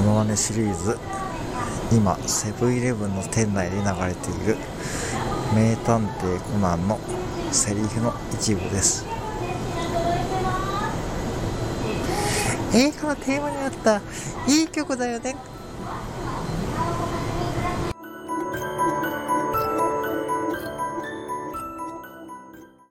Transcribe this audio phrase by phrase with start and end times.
[0.00, 0.98] ノマネシリーズ。
[1.92, 4.56] 今セブンイレブンの店内で流れている
[5.54, 6.98] 名探偵コナンの
[7.50, 9.04] セリフの一部です。
[12.72, 14.00] 映画のテーマになった
[14.48, 15.36] いい曲だよね。